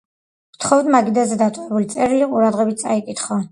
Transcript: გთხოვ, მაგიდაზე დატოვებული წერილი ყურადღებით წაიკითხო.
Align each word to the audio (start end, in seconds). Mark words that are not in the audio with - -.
გთხოვ, 0.55 0.89
მაგიდაზე 0.95 1.37
დატოვებული 1.43 1.91
წერილი 1.93 2.33
ყურადღებით 2.35 2.85
წაიკითხო. 2.87 3.43